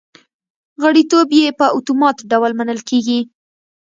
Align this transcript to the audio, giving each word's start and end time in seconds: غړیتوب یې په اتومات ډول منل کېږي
غړیتوب 0.81 1.27
یې 1.39 1.49
په 1.59 1.65
اتومات 1.77 2.17
ډول 2.31 2.51
منل 2.59 2.79
کېږي 2.89 3.19